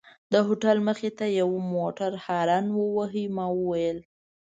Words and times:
د 0.31 0.33
هوټل 0.47 0.77
مخې 0.87 1.09
ته 1.17 1.25
یوه 1.39 1.59
موټر 1.75 2.11
هارن 2.25 2.65
وواهه، 2.77 3.23
ما 3.35 3.45
وویل. 3.59 3.97